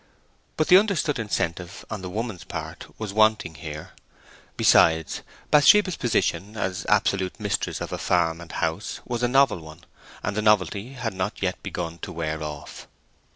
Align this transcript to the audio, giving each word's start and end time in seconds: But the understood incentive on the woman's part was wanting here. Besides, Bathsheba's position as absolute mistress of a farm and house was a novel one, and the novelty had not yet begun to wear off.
But 0.57 0.67
the 0.69 0.79
understood 0.79 1.19
incentive 1.19 1.85
on 1.91 2.01
the 2.01 2.09
woman's 2.09 2.43
part 2.43 2.87
was 2.97 3.13
wanting 3.13 3.53
here. 3.53 3.91
Besides, 4.57 5.21
Bathsheba's 5.51 5.95
position 5.95 6.57
as 6.57 6.87
absolute 6.89 7.39
mistress 7.39 7.79
of 7.81 7.93
a 7.93 7.99
farm 7.99 8.41
and 8.41 8.51
house 8.51 8.99
was 9.05 9.21
a 9.21 9.27
novel 9.27 9.59
one, 9.59 9.83
and 10.23 10.35
the 10.35 10.41
novelty 10.41 10.93
had 10.93 11.13
not 11.13 11.43
yet 11.43 11.61
begun 11.61 11.99
to 11.99 12.11
wear 12.11 12.41
off. 12.41 12.87